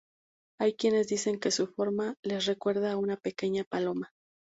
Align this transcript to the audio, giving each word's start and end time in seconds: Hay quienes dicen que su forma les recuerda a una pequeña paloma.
Hay 0.59 0.73
quienes 0.73 1.07
dicen 1.09 1.39
que 1.39 1.51
su 1.51 1.67
forma 1.67 2.15
les 2.23 2.47
recuerda 2.47 2.93
a 2.93 2.97
una 2.97 3.17
pequeña 3.17 3.65
paloma. 3.69 4.09